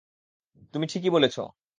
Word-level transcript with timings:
তুমি 0.73 0.85
ঠিকই 0.87 1.09
বলছো। 1.09 1.41